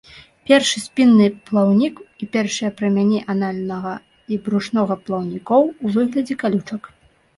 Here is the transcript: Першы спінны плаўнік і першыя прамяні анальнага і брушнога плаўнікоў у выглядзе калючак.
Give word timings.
Першы 0.51 0.77
спінны 0.85 1.25
плаўнік 1.49 1.95
і 2.25 2.29
першыя 2.37 2.69
прамяні 2.81 3.19
анальнага 3.35 3.93
і 4.33 4.43
брушнога 4.49 4.95
плаўнікоў 5.07 5.63
у 5.83 5.97
выглядзе 5.99 6.33
калючак. 6.47 6.83